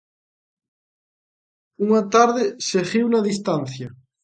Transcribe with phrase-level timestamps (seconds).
[1.85, 3.87] Unha tarde seguiuna a distancia.